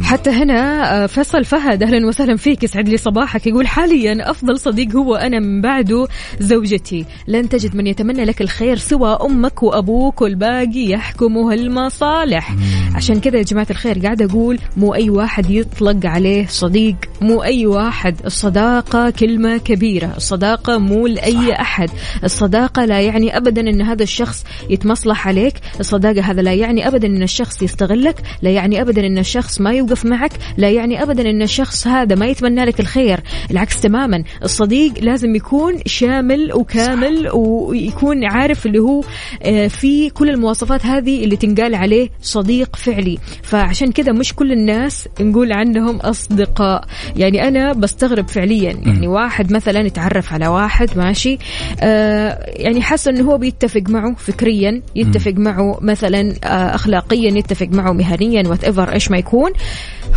[0.03, 3.46] حتى هنا آه، فيصل فهد أهلا وسهلا فيك يسعد لي صباحك.
[3.46, 6.09] يقول حاليا أفضل صديق هو أنا من بعده
[6.40, 7.05] زوجتي.
[7.29, 12.55] لن تجد من يتمنى لك الخير سوى أمك وأبوك والباقي يحكمه المصالح.
[12.94, 17.66] عشان كذا يا جماعة الخير قاعدة أقول مو أي واحد يطلق عليه صديق مو أي
[17.66, 18.16] واحد.
[18.25, 21.90] الصداقة كلمة كبيرة الصداقة مو لأي أحد.
[22.25, 25.55] الصداقة لا يعني ابدا إن هذا الشخص يتمصلح عليك.
[25.81, 30.05] الصداقة هذا لا يعني ابدا إن الشخص يستغلك لا يعني ابدا إن الشخص ما يوقف
[30.05, 33.21] معك لا يعني ابدا إن الشخص هذا ما يتمنى لك الخير.
[33.51, 39.05] العكس تماما الصديق لازم يكون شامل وكامل ويكون عارف اللي هو
[39.43, 43.19] آه، في كل المواصفات هذه اللي تنقال عليه صديق فعلي.
[43.43, 46.85] فعشان كذا مش كل الناس نقول عنهم أصدقاء.
[47.17, 48.73] يعني أنا بستغرب فعليا.
[48.87, 51.39] يعني واحد مثلا يتعرف على واحد ماشي
[51.81, 57.92] آه يعني حاسة إنه هو بيتفق معه فكريا يتفق معه مثلا آه اخلاقيا يتفق معه
[57.92, 59.50] مهنيا وات ايفر إيش ما يكون.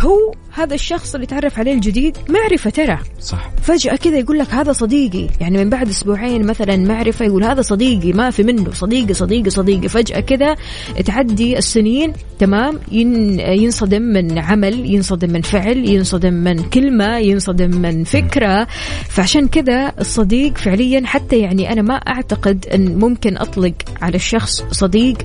[0.00, 2.98] هو هذا الشخص اللي تعرف عليه الجديد معرفة ترى.
[3.20, 3.50] صح.
[3.62, 5.26] فجأة كذا يقول لك هذا صديقي.
[5.40, 8.72] يعني من بعد أسبوعين مثلا معرفة يقول هذا صديقي ما في منه.
[8.72, 9.88] صديقي صديقي صديقي.
[9.88, 10.56] فجأة كذا
[11.04, 18.04] تعدي السنين تمام؟ ين ينصدم من عمل ينصدم من فعل ينصدم من كلمة ينصدم من
[18.04, 18.66] فكرة.
[19.08, 25.18] فعشان كذا الصديق فعليا حتى يعني أنا ما أعتقد أن ممكن أطلق على الشخص صديق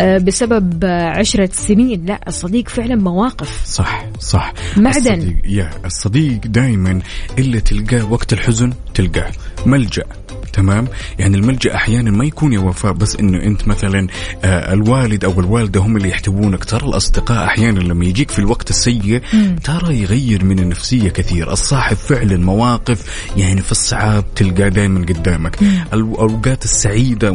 [0.00, 2.04] آه، بسبب عشرة سنين.
[2.06, 3.64] لا الصديق فعلا مواقف.
[3.66, 4.52] صح صح.
[4.76, 5.36] معدن.
[5.44, 7.00] الصديق الصديق دائما
[7.38, 9.32] اللي تلقاه وقت الحزن تلقاه
[9.66, 10.04] ملجأ
[10.52, 14.06] تمام؟ يعني الملجأ أحيانا ما يكون يا وفاء بس إنه أنت مثلا
[14.44, 16.64] آه الوالد أو الوالدة هم اللي يحتوونك.
[16.64, 19.22] ترى الأصدقاء أحيانا لما يجيك في الوقت السيء
[19.64, 21.52] ترى يغير من النفسية كثير.
[21.52, 25.58] الصاحب فعلا مواقف يعني في الصعاب تلقاه دائما قدامك.
[25.92, 27.32] الأوقات السعيدة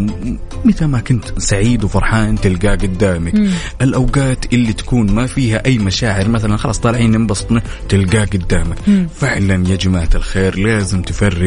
[0.65, 3.33] متى ما كنت سعيد وفرحان تلقاه قدامك.
[3.81, 7.47] الأوقات اللي تكون ما فيها أي مشاعر مثلا خلاص طالعين ننبسط
[7.89, 8.77] تلقاه قدامك.
[9.15, 11.46] فعلا يا جماعة الخير لازم تفرق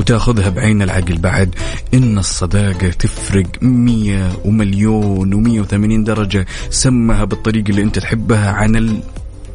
[0.00, 1.54] وتاخذها بعين العقل بعد
[1.94, 9.00] إن الصداقة تفرق مية ومليون ومية وثمانين درجة سمها بالطريقة اللي أنت تحبها عن.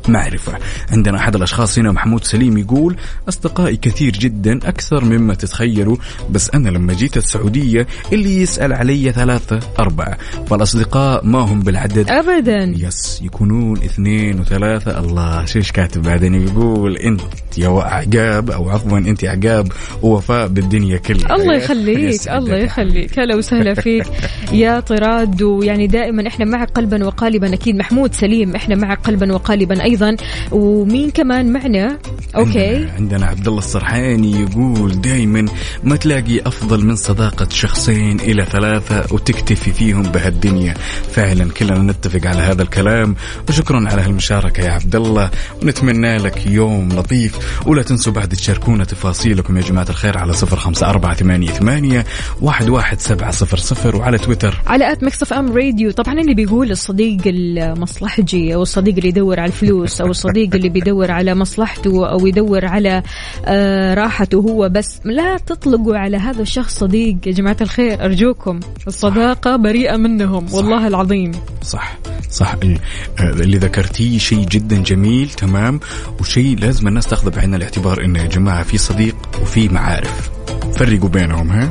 [0.10, 0.54] معرفة.
[0.92, 2.96] عندنا أحد الأشخاص هنا محمود سليم يقول
[3.30, 5.98] أصدقائي كثير جدا أكثر مما تتخيلوا
[6.30, 10.18] بس أنا لما جيت السعودية اللي يسأل علي ثلاثة أربعة.
[10.50, 12.74] فالأصدقاء ما هم بالعدد؟ ابدا.
[12.78, 15.00] يس يكونون اثنين وثلاثة.
[15.00, 17.22] الله شيش كاتب بعدين يقول أنت
[17.58, 21.36] يا عقاب أو عفوا أنت عقاب ووفاء بالدنيا كلها.
[21.36, 22.28] الله يخليك.
[22.28, 23.20] الله يخليك.
[23.20, 24.06] هلا وسهلا فيك.
[24.52, 27.54] يا طراد ويعني دائما إحنا معك قلبا وقالبا.
[27.54, 29.84] أكيد محمود سليم إحنا معك قلبا وقالبا.
[29.92, 30.16] أيضا.
[30.52, 31.98] ومين كمان معنا؟
[32.36, 32.86] okay.
[32.98, 35.46] عندنا, عبد الله السرحاني يقول دائما
[35.84, 40.74] ما تلاقي أفضل من صداقة شخصين إلى ثلاثة وتكتفي فيهم بهالدنيا.
[41.12, 43.16] فعلا كلنا نتفق على هذا الكلام.
[43.50, 45.30] وشكرا على هالمشاركة يا عبد الله
[45.64, 47.62] ونتمنى لك يوم لطيف.
[47.68, 52.06] ولا تنسوا بعد تشاركونا تفاصيلكم يا جماعة الخير على صفر خمسة أربعة ثمانية ثمانية
[52.42, 53.96] واحد واحد سبعة صفر صفر.
[53.96, 54.62] وعلى تويتر.
[54.68, 55.92] على at Mix FM Radio.
[55.92, 59.81] طبعا اللي بيقول الصديق المصلحجي أو الصديق اللي يدور على الفلوس.
[60.02, 63.04] أو الصديق اللي بيدور على مصلحته أو يدور على
[63.46, 67.18] آه راحته هو بس لا تطلقوا على هذا الشخص صديق.
[67.26, 71.32] يا جماعة الخير أرجوكم الصداقة بريئة منهم والله العظيم.
[71.62, 71.98] صح
[72.30, 72.56] صح.
[72.64, 72.80] ال-
[73.20, 75.80] آه، اللي ذكرتيه شيء جدا جميل تمام.
[76.20, 80.30] وشيء لازم الناس تاخذه بعين الاعتبار انه يا جماعة في صديق وفي معارف.
[80.76, 81.70] فرقوا بينهم ها؟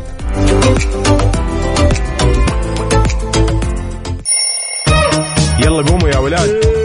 [5.64, 6.79] يلا قوموا يا ولاد.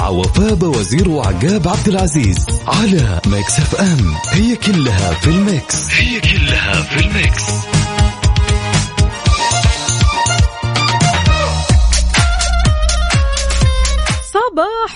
[0.00, 4.14] مع وفاء بوزير وعقاب عبد العزيز على Mix FM.
[4.30, 5.90] هي كلها في ال mix.
[5.90, 6.15] هي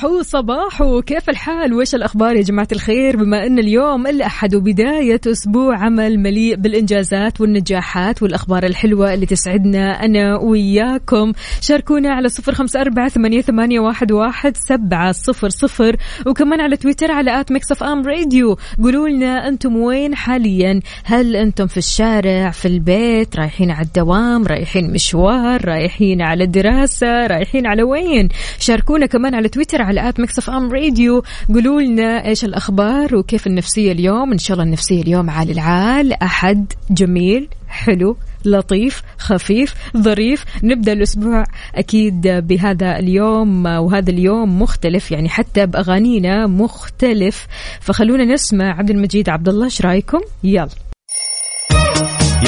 [0.01, 5.79] صباح صباح كيف الحال؟ وإيش الأخبار يا جماعة الخير؟ بما أن اليوم الأحد وبدايه أسبوع
[5.79, 11.33] عمل مليء بالإنجازات والنجاحات والأخبار الحلوة اللي تسعدنا أنا وياكم.
[11.61, 15.97] شاركونا على صفر أربعة ثمانية, ثمانية واحد, واحد سبعة صفر صفر.
[16.27, 18.57] وكمان على تويتر على at Mix FM Radio.
[18.83, 24.93] قولوا لنا أنتم وين حاليا؟ هل أنتم في الشارع في البيت رايحين على الدوام رايحين
[24.93, 30.73] مشوار رايحين على دراسة رايحين على وين؟ شاركونا كمان على تويتر على at Mix FM
[30.73, 31.23] Radio.
[31.49, 34.33] قولوا لنا إيش الأخبار وكيف النفسية اليوم.
[34.33, 36.13] إن شاء الله النفسية اليوم عال العال.
[36.13, 40.45] أحد جميل حلو لطيف خفيف ظريف.
[40.63, 47.47] نبدأ الأسبوع أكيد بهذا اليوم وهذا اليوم مختلف يعني حتى بأغانينا مختلف.
[47.81, 50.69] فخلونا نسمع عبد المجيد عبد الله إيش رأيكم؟ يلا.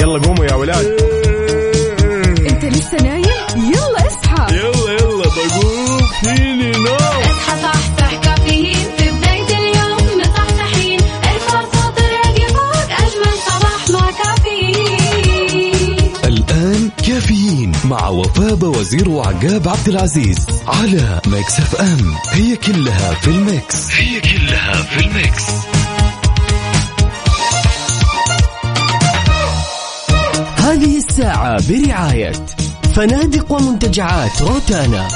[0.01, 0.85] يلا قوموا يا ولاد.
[2.49, 3.23] أنت لسه نايم؟
[3.55, 4.55] يلا اصحى.
[4.55, 5.99] يلا يلا بقوم.
[6.21, 7.22] فيني نوم.
[17.93, 22.15] مع وفاء بوزير وعقاب عبد العزيز على Mix FM.
[22.31, 23.91] هي كلها في ال mix.
[23.91, 25.43] هي كلها في ال mix.
[30.57, 32.31] هذه الساعة برعاية
[32.95, 35.07] فنادق ومنتجعات روتانا.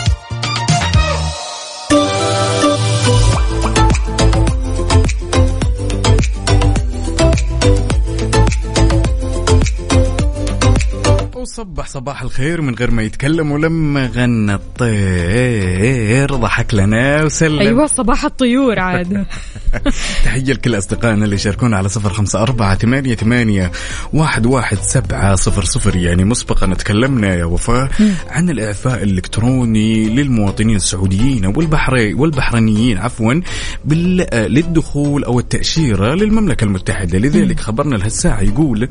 [11.47, 16.35] وصبح صباح الخير من غير ما يتكلم ولما غنى الطير.
[16.35, 17.59] ضحك لنا وسلم.
[17.59, 19.25] أيوه صباح الطيور عاد.
[20.25, 23.71] تحية لكل أصدقائنا اللي شاركونا على صفر خمسة أربعة ثمانية, ثمانية
[24.13, 25.95] واحد, واحد سبعة صفر صفر.
[25.95, 27.89] يعني مسبقا تكلمنا يا وفاء
[28.29, 33.41] عن الإعفاء الإلكتروني للمواطنين السعوديين والبحري والبحرينيين عفوا
[33.85, 34.27] بال...
[34.33, 37.19] للدخول أو التأشيرة للمملكة المتحدة.
[37.19, 38.89] لذلك خبرنا لهالساعة يقول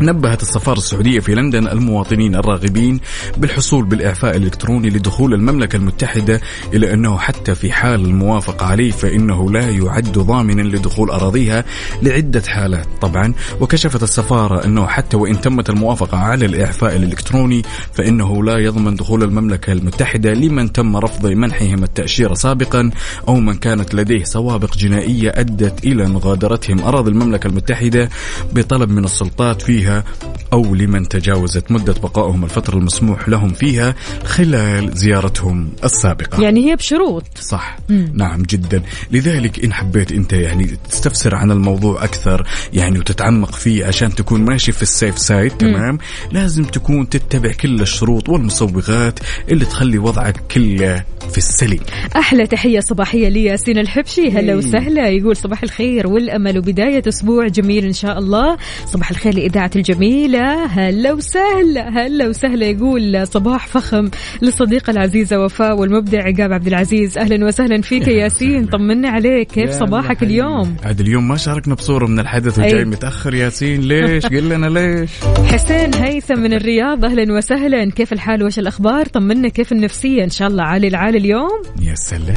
[0.00, 3.00] نبهت السفارة السعودية في لندن المواطنين الراغبين
[3.36, 6.40] بالحصول بالإعفاء الإلكتروني لدخول المملكة المتحدة
[6.74, 11.64] إلى أنه حتى في حال الموافقة عليه فإنه لا يعد ضامنا لدخول أراضيها
[12.02, 13.34] لعدة حالات طبعا.
[13.60, 19.72] وكشفت السفارة أنه حتى وإن تمت الموافقة على الإعفاء الإلكتروني فإنه لا يضمن دخول المملكة
[19.72, 22.90] المتحدة لمن تم رفض منحهم التأشيرة سابقا
[23.28, 26.80] أو من كانت لديه سوابق جنائية أدت إلى مغادرتهم.
[26.80, 28.08] أراضي المملكة المتحدة
[28.52, 30.04] بطلب من السلطات فيها
[30.52, 36.42] أو لمن تجاوزت مدة بقائهم الفترة المسموح لهم فيها خلال زيارتهم السابقة.
[36.42, 37.24] يعني هي بشروط.
[37.40, 37.78] صح.
[38.14, 38.82] نعم جدا.
[39.10, 44.72] لذلك إن حبيت أنت يعني تستفسر عن الموضوع أكثر يعني وتتعمق فيه عشان تكون ماشي
[44.72, 45.98] في السيف سايد تمام؟
[46.32, 49.18] لازم تكون تتبع كل الشروط والمصوغات
[49.50, 51.80] اللي تخلي وضعك كله في السليم.
[52.16, 54.30] أحلى تحية صباحية لي ياسين الحبشي.
[54.30, 55.08] هلا وسهلا.
[55.08, 56.58] يقول صباح الخير والأمل.
[56.58, 58.56] وبداية أسبوع جميل إن شاء الله.
[58.86, 59.32] صباح الخير
[59.72, 60.64] لاذاعه الجميلة.
[60.64, 64.10] هلا وسهلا هلا وسهلا يقول صباح فخم
[64.42, 67.18] للصديقة العزيزة وفاء والمبدع عقاب عبد العزيز.
[67.18, 69.48] أهلا وسهلا فيك يا ياسين طمنا عليك.
[69.48, 72.84] كيف صباحك اليوم؟ عاد اليوم ما شاركنا بصورة من الحدث وجاي أي.
[72.84, 73.80] متأخر ياسين.
[73.80, 75.10] ليش؟ قل لنا ليش؟
[75.52, 77.90] حسين هيثم من الرياض أهلا وسهلا.
[77.90, 81.62] كيف الحال؟ وايش الأخبار؟ طمنا كيف النفسية؟ إن شاء الله عالي العالي اليوم.
[81.82, 82.36] يا سلام.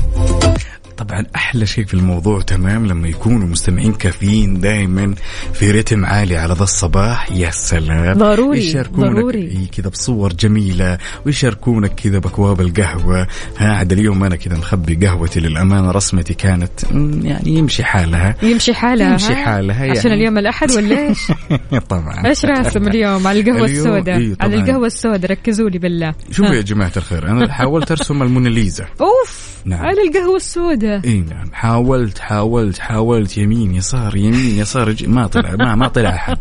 [0.97, 5.15] طبعا أحلى شيء في الموضوع تمام لما يكونوا مستمعين كافيين دائما
[5.53, 9.69] في رتم عالي على ذا الصباح يا سلام ضروري، يشاركونك ضروري.
[9.77, 13.27] كذا بصور جميلة ويشاركونك كذا باكواب القهوة
[13.57, 16.83] ها عاد اليوم أنا كذا مخبي قهوتي للأمانة رسمتي كانت
[17.23, 20.21] يعني يمشي حالها يمشي حالها يمشي ها؟ حالها عشان يعني.
[20.21, 21.31] اليوم الأحد ولا إيش؟
[21.89, 24.55] طبعا إيش راسم اليوم على القهوة السوداء إيه على.
[24.55, 26.55] القهوة السوداء ركزوا لي بالله شوفوا.
[26.55, 29.85] يا جماعة الخير أنا حاولت أرسم الموناليزا أوف نعم.
[29.85, 31.01] على القهوة السوداء.
[31.05, 31.53] إي نعم.
[31.53, 33.37] حاولت حاولت حاولت.
[33.37, 36.37] يمين يسار يمين يسار ج- ما طلع ما ما طلع أحد.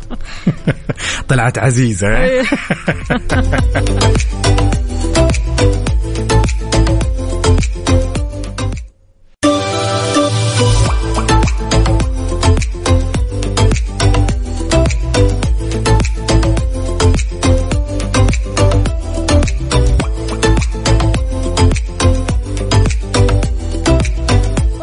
[1.28, 2.08] طلعت عزيزة.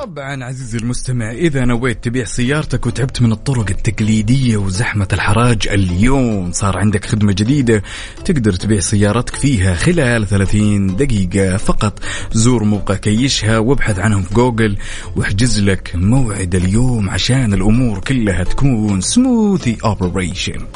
[0.02, 6.78] طبعا عزيزي المستمع إذا نويت تبيع سيارتك وتعبت من الطرق التقليدية وزحمة الحراج اليوم صار
[6.78, 7.84] عندك خدمة جديدة
[8.26, 12.00] تقدر تبيع سيارتك فيها خلال 30 دقيقة فقط.
[12.32, 14.78] زور موقع كيشها وابحث عنهم في جوجل
[15.16, 20.68] واحجز لك موعد اليوم عشان الأمور كلها تكون smooth operation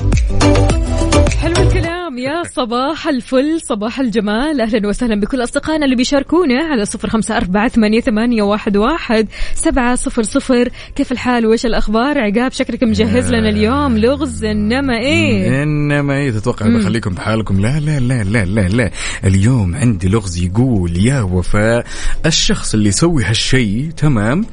[1.30, 2.18] حلو الكلام.
[2.18, 4.62] يا صباح الفل صباح الجمال.
[4.62, 9.28] أهلا وسهلا بكل أصدقائنا اللي بيشاركونا على صفر خمسة أربعة ثمانية, ثمانية واحد, واحد.
[9.56, 10.70] سبعة صفر صفر.
[10.96, 13.98] كيف الحال؟ وإيش الأخبار؟ عقاب شكلك مجهز لنا اليوم.
[13.98, 17.62] لغز إنما إيه؟ انما إيه؟ تتوقع بخليكم بحالكم.
[17.62, 18.92] لا لا لا لا لا لا.
[19.24, 21.86] اليوم عندي لغز يقول يا وفاء
[22.26, 24.46] الشخص اللي يسوي هالشيء تمام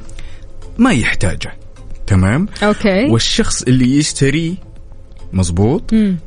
[0.77, 1.57] ما يحتاجه
[2.07, 3.05] تمام؟ أوكي.
[3.11, 4.53] والشخص اللي يشتريه
[5.33, 6.17] مزبوط مم.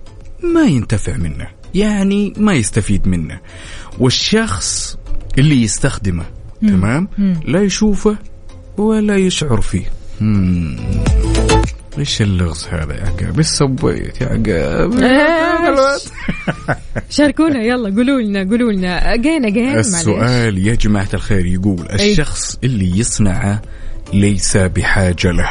[0.43, 3.41] ما ينتفع منه يعني ما يستفيد منه.
[3.99, 4.99] والشخص
[5.39, 6.24] اللي يستخدمه
[6.62, 7.09] تمام؟
[7.45, 8.16] لا يشوفه
[8.76, 9.84] ولا يشعر فيه.
[10.20, 10.76] مم.
[11.99, 14.93] إيش اللغز هذا يا عقاب؟ إيش سويت يا عقاب؟
[17.11, 19.14] شاركونا يلا قولوا لنا قولوا لنا.
[19.14, 19.87] أجين معليش.
[19.87, 23.62] السؤال يا جماعة الخير يقول الشخص اللي يصنعه
[24.12, 25.51] ليس بحاجة له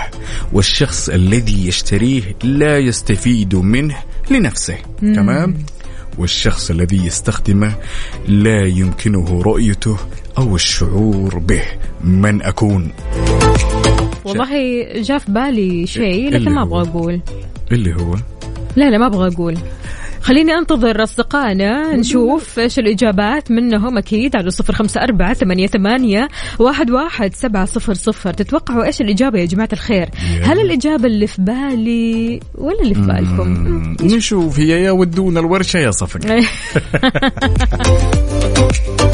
[0.53, 3.97] والشخص الذي يشتريه لا يستفيد منه
[4.31, 4.77] لنفسه.
[4.99, 5.55] تمام؟
[6.17, 7.75] والشخص الذي يستخدمه
[8.27, 9.97] لا يمكنه رؤيته
[10.37, 11.63] أو الشعور به.
[12.03, 12.91] من أكون؟
[14.25, 17.21] والله جاء في بالي شيء اللي لكن ما هو؟ أبغى أقول.
[17.71, 18.15] اللي هو؟
[18.75, 19.57] لا لا ما أبغى أقول.
[20.25, 26.27] خليني أنتظر أصدقائنا نشوف إيش الإجابات منهم أكيد على صفر خمسة أربعة ثمانية, ثمانية
[26.59, 28.33] واحد, واحد سبعة صفر صفر.
[28.33, 30.09] تتوقعوا إيش الإجابة يا جماعة الخير؟
[30.43, 33.95] هل الإجابة اللي في بالي ولا اللي في بالكم.
[34.01, 36.19] نشوف هي يا ودونا الورشة يا صفق.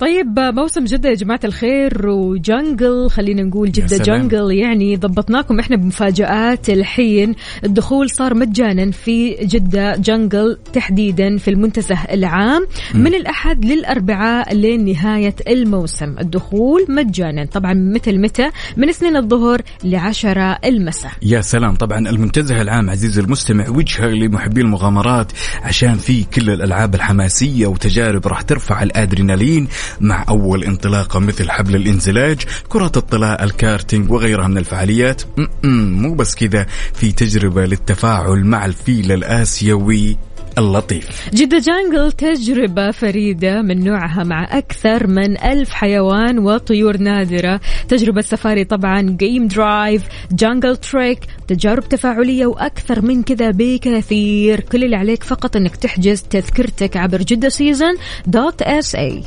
[0.00, 3.96] طيب موسم جدة يا جماعة الخير وجنجل خلينا نقول جدة.
[3.96, 6.70] جنجل يعني ضبطناكم إحنا بمفاجآت.
[6.70, 7.34] الحين
[7.64, 12.66] الدخول صار مجانا في جدة جنجل تحديدا في المنتزه العام.
[12.94, 16.18] من الأحد للأربعاء لنهاية الموسم.
[16.18, 21.12] الدخول مجانا طبعا متى متى من اثنين الظهر لعشرة المساء.
[21.22, 21.74] يا سلام.
[21.74, 25.32] طبعا المنتزه العام عزيزي المستمع وجهة لمحبي المغامرات
[25.62, 29.68] عشان في كل الألعاب الحماسية وتجارب راح ترفع الأدرينالين.
[30.00, 32.38] مع أول انطلاقة مثل حبل الانزلاج،
[32.68, 35.22] كرة الطلاء، الكارتينج وغيرها من الفعاليات،
[35.64, 40.18] مو بس كذا في تجربة للتفاعل مع الفيل الآسيوي.
[40.58, 41.30] اللطيف.
[41.34, 47.60] جدة Jungle تجربة فريدة من نوعها مع أكثر من ألف حيوان وطيور نادرة.
[47.88, 50.02] تجربة سفاري طبعا game drive
[50.32, 54.60] jungle trek تجارب تفاعلية وأكثر من كذا بكثير.
[54.60, 57.94] كل اللي عليك فقط أنك تحجز تذكرتك عبر جدة Season
[58.26, 59.22] dot SA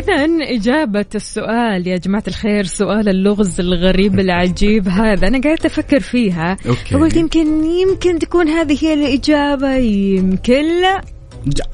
[0.00, 0.26] إذا
[0.56, 5.28] إجابة السؤال يا جماعة الخير سؤال اللغز الغريب العجيب هذا.
[5.28, 6.56] أنا قاعدة أفكر فيها.
[6.66, 6.94] okay.
[6.94, 11.00] فقلت يمكن يمكن تكون هذه هي الإجابة يمكن لا.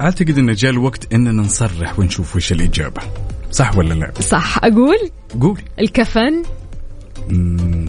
[0.01, 3.01] أعتقد انه جاء الوقت إننا نصرح ونشوف وش الإجابة.
[3.51, 4.57] صح ولا لا؟ صح.
[4.63, 4.97] أقول
[5.41, 5.61] قول.
[5.79, 6.43] الكفن.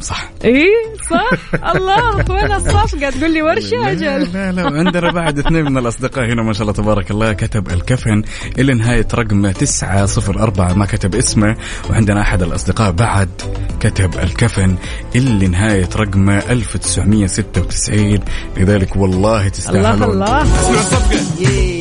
[0.00, 0.30] صح.
[0.44, 0.66] إيه
[1.10, 1.30] صح؟
[1.76, 4.32] الله وين الصفقة تقول لي ورشة لا أجل.
[4.32, 8.22] لا لا عندنا بعد اثنين من الأصدقاء هنا ما شاء الله تبارك الله كتب الكفن
[8.58, 11.56] إلى نهاية رقم 904 ما كتب اسمه
[11.90, 13.28] وعندنا أحد الأصدقاء بعد
[13.80, 14.76] كتب الكفن
[15.16, 18.18] اللي نهاية رقمه 1996
[18.56, 21.77] لذلك والله تستاهلون الله الله.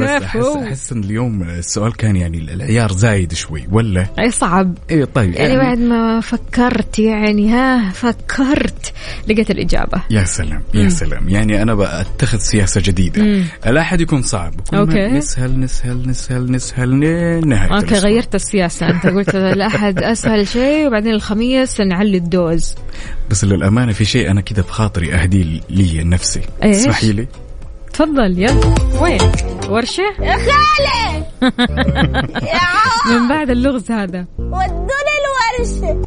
[0.00, 4.78] بس احس أحس إن اليوم السؤال كان يعني العيار زايد شوي ولا؟ أي صعب.
[4.90, 8.92] اي طيب يعني بعد ما فكرت يعني ها فكرت
[9.28, 10.02] لقيت الإجابة.
[10.10, 11.28] يا سلام يا سلام.
[11.28, 13.42] يعني أنا بأتخذ سياسة جديدة.
[13.66, 14.54] الاحد يكون صعب.
[14.70, 15.08] كل ما أوكي.
[15.08, 16.90] نسهل نسهل نسهل نسهل
[17.48, 17.98] نهاية okay الأسبوع.
[18.10, 18.90] غيرت السياسة.
[18.90, 22.74] أنت قلت الأحد أسهل شيء وبعدين الخميس نعلي ال dose.
[23.30, 27.26] بس للأمانة في شيء أنا كذا بخاطري أهديه لي لنفسي إيش؟ اسمحي لي.
[27.94, 28.74] تفضل يلا.
[29.00, 29.20] وين؟
[29.68, 31.24] ورشة؟ يا خالي!
[33.10, 34.26] من بعد اللغز هذا.
[34.38, 35.14] ودوني
[35.58, 36.02] الورشة.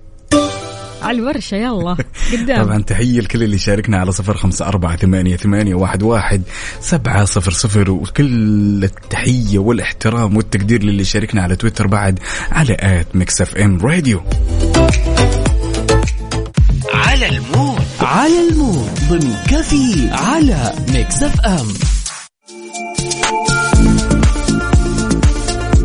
[1.01, 1.97] على الورشة يلا.
[2.33, 2.63] قدام.
[2.63, 6.41] طبعا تحية لكل اللي شاركنا على صفر خمسة أربعة ثمانية, ثمانية واحد, واحد
[6.81, 7.91] سبعة صفر صفر.
[7.91, 12.19] وكل التحية والإحترام والتقدير للي شاركنا على تويتر بعد
[12.51, 14.21] على at Mix FM Radio.
[16.93, 17.66] على ال mood.
[18.01, 21.67] على ال mood ضمن كفي على Mix FM.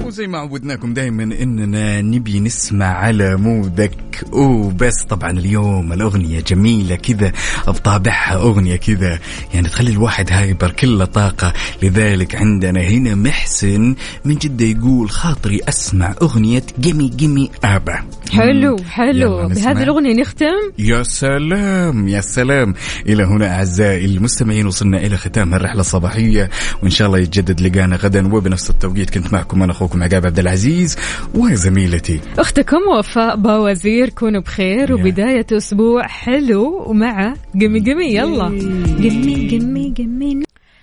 [0.06, 4.11] وزي ما عودناكم دائما إننا نبي نسمع على mood ك.
[4.32, 7.32] وبس طبعا اليوم الأغنية جميلة كذا
[7.66, 9.18] بطابعها أغنية كذا.
[9.54, 11.52] يعني تخلي الواحد هايبر كله طاقة.
[11.82, 13.94] لذلك عندنا هنا محسن
[14.24, 17.98] من جدة يقول خاطري أسمع أغنية جمي جمي آبا.
[18.32, 19.48] حلو حلو.
[19.48, 22.74] بهذه الأغنية نختم؟ يا سلام يا سلام.
[23.06, 26.50] إلى هنا أعزائي المستمعين وصلنا إلى ختام الرحلة الصباحية.
[26.82, 28.34] وإن شاء الله يتجدد لقانا غدا.
[28.34, 30.96] وبنفس التوقيت كنت معكم أنا أخوكم عقاب عبد العزيز
[31.34, 34.11] وزميلتي أختكم وفاء باوزير.
[34.18, 34.94] كونوا بخير.
[34.94, 38.44] وبداية أسبوع حلو ومع قمي قمي يلا.
[38.44, 40.42] قمي قمي قمي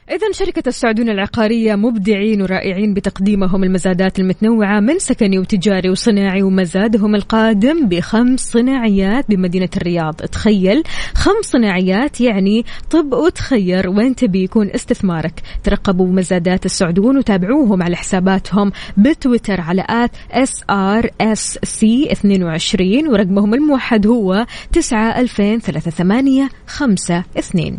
[0.09, 7.87] إذا شركة السعودون العقارية مبدعين ورائعين بتقديمهم المزادات المتنوعة من سكني وتجاري وصناعي ومزادهم القادم
[7.87, 10.13] بخمس صناعيات بمدينة الرياض.
[10.13, 10.83] تخيل
[11.15, 15.41] خمس صناعيات يعني طب وتخير وين تبي يكون استثمارك.
[15.63, 25.19] ترقبوا مزادات السعودون وتابعوهم على حساباتهم بتويتر على at SRSC 22 ورقمهم الموحد هو 9
[25.19, 27.77] 2000 38 5 2